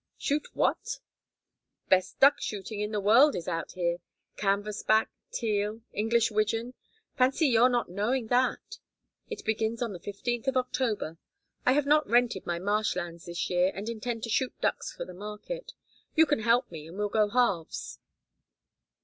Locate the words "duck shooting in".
2.19-2.91